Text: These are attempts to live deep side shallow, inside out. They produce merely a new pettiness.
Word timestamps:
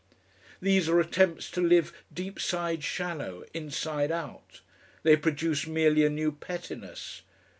These 0.59 0.89
are 0.89 0.99
attempts 0.99 1.51
to 1.51 1.61
live 1.61 1.93
deep 2.11 2.39
side 2.39 2.83
shallow, 2.83 3.43
inside 3.53 4.11
out. 4.11 4.61
They 5.03 5.15
produce 5.15 5.67
merely 5.67 6.03
a 6.03 6.09
new 6.09 6.31
pettiness. 6.31 7.21